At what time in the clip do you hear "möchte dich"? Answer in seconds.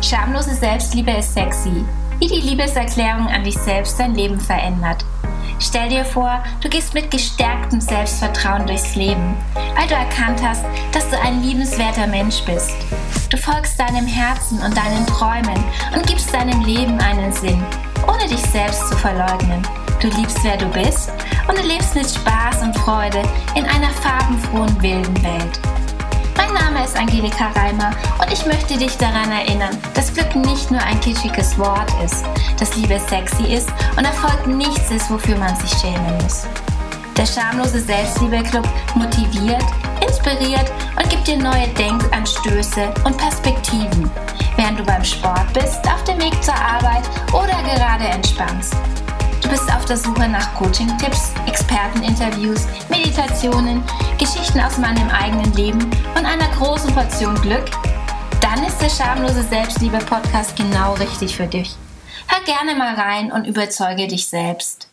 28.44-28.96